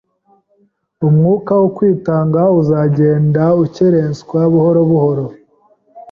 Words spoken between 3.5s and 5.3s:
ukerenswa buhoro buhoro